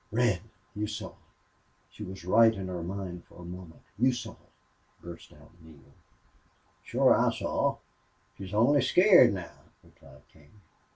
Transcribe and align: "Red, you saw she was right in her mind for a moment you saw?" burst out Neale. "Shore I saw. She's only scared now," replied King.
"Red, 0.11 0.41
you 0.75 0.87
saw 0.87 1.13
she 1.91 2.03
was 2.03 2.25
right 2.25 2.55
in 2.55 2.69
her 2.69 2.81
mind 2.81 3.23
for 3.25 3.39
a 3.39 3.45
moment 3.45 3.83
you 3.99 4.11
saw?" 4.11 4.35
burst 4.99 5.31
out 5.31 5.51
Neale. 5.61 5.93
"Shore 6.81 7.15
I 7.15 7.31
saw. 7.31 7.77
She's 8.35 8.55
only 8.55 8.81
scared 8.81 9.31
now," 9.31 9.59
replied 9.83 10.23
King. 10.33 10.61